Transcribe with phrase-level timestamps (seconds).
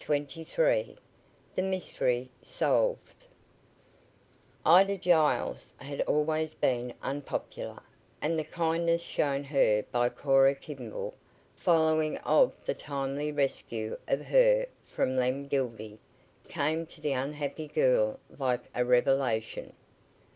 [0.00, 0.96] CHAPTER XXIII
[1.54, 3.26] THE MYSTERY SOLVED
[4.66, 7.80] Ida Giles had always been unpopular,
[8.20, 11.14] and the kindness shown her by Cora Kimball,
[11.54, 16.00] following opt the timely rescue of her from Lem Gildy,
[16.48, 19.74] came to the unhappy girl like a revelation.